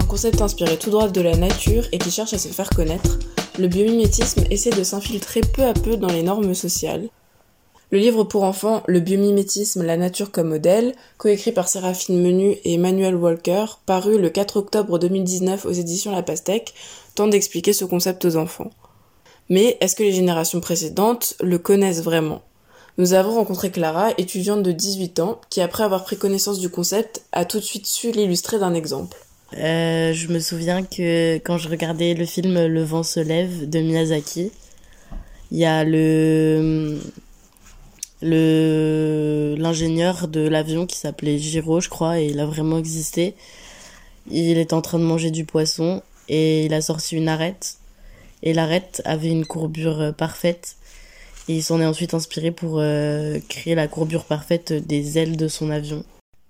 [0.00, 3.18] Un concept inspiré tout droit de la nature et qui cherche à se faire connaître,
[3.58, 7.08] le biomimétisme essaie de s'infiltrer peu à peu dans les normes sociales.
[7.90, 12.74] Le livre pour enfants Le biomimétisme, la nature comme modèle, coécrit par Séraphine Menu et
[12.74, 16.74] Emmanuel Walker, paru le 4 octobre 2019 aux éditions La Pastèque,
[17.16, 18.70] tente d'expliquer ce concept aux enfants.
[19.48, 22.42] Mais est-ce que les générations précédentes le connaissent vraiment?
[22.98, 27.22] Nous avons rencontré Clara, étudiante de 18 ans, qui après avoir pris connaissance du concept
[27.32, 29.16] a tout de suite su l'illustrer d'un exemple.
[29.56, 33.80] Euh, je me souviens que quand je regardais le film Le vent se lève de
[33.80, 34.52] Miyazaki,
[35.50, 37.00] il y a le
[38.20, 43.34] l'ingénieur de l'avion qui s'appelait Giro, je crois, et il a vraiment existé.
[44.30, 47.78] Il était en train de manger du poisson et il a sorti une arête
[48.42, 50.76] et l'arête avait une courbure euh, parfaite.
[51.48, 55.70] Il s'en est ensuite inspiré pour euh, créer la courbure parfaite des ailes de son
[55.70, 56.04] avion.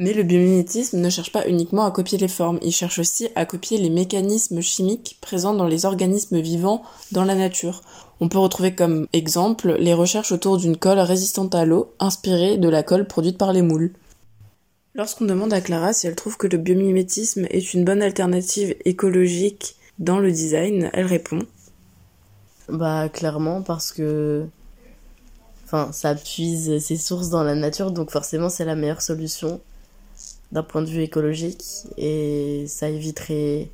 [0.00, 3.44] Mais le biomimétisme ne cherche pas uniquement à copier les formes, il cherche aussi à
[3.44, 6.82] copier les mécanismes chimiques présents dans les organismes vivants
[7.12, 7.82] dans la nature.
[8.18, 12.70] On peut retrouver comme exemple les recherches autour d'une colle résistante à l'eau, inspirée de
[12.70, 13.92] la colle produite par les moules.
[14.94, 19.76] Lorsqu'on demande à Clara si elle trouve que le biomimétisme est une bonne alternative écologique
[19.98, 21.40] dans le design, elle répond
[22.70, 24.46] bah clairement parce que
[25.66, 29.60] enfin ça puise ses sources dans la nature donc forcément c'est la meilleure solution
[30.52, 31.64] d'un point de vue écologique
[31.96, 33.68] et ça éviterait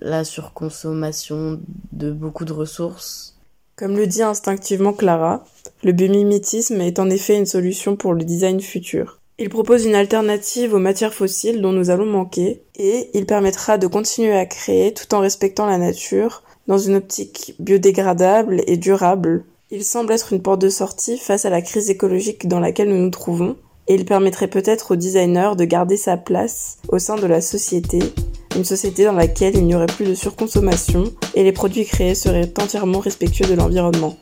[0.00, 1.60] la surconsommation
[1.92, 3.36] de beaucoup de ressources.
[3.76, 5.44] Comme le dit instinctivement Clara,
[5.82, 9.18] le biomimétisme est en effet une solution pour le design futur.
[9.38, 13.86] Il propose une alternative aux matières fossiles dont nous allons manquer et il permettra de
[13.86, 19.44] continuer à créer tout en respectant la nature dans une optique biodégradable et durable.
[19.70, 23.02] Il semble être une porte de sortie face à la crise écologique dans laquelle nous
[23.02, 23.56] nous trouvons,
[23.88, 27.98] et il permettrait peut-être au designer de garder sa place au sein de la société,
[28.56, 32.52] une société dans laquelle il n'y aurait plus de surconsommation et les produits créés seraient
[32.60, 34.16] entièrement respectueux de l'environnement.